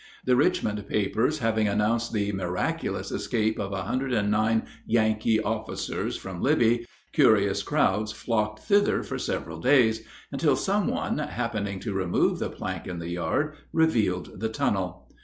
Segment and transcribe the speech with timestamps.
[0.25, 7.61] The Richmond papers having announced the "miraculous" escape of 109 Yankee officers from Libby, curious
[7.61, 10.01] crowds flocked thither for several days,
[10.31, 15.07] until some one, happening to remove the plank in the yard, revealed the tunnel.